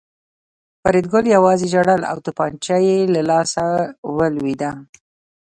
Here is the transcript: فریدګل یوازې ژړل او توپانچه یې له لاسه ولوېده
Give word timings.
فریدګل 0.81 1.25
یوازې 1.35 1.65
ژړل 1.73 2.01
او 2.11 2.17
توپانچه 2.25 2.75
یې 2.87 2.97
له 3.13 3.21
لاسه 3.29 3.65
ولوېده 4.15 4.71